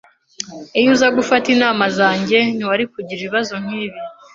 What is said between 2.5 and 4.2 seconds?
ntiwari kugira ibibazo nkibi.